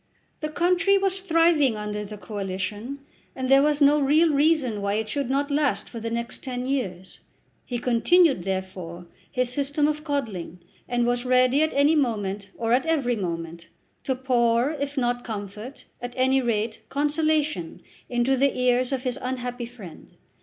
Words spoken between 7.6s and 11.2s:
He continued, therefore, his system of coddling, and